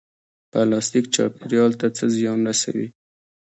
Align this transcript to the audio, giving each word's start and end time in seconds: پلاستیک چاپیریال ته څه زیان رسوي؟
پلاستیک 0.51 1.05
چاپیریال 1.15 1.71
ته 1.79 1.87
څه 1.97 2.05
زیان 2.15 2.39
رسوي؟ 2.49 2.87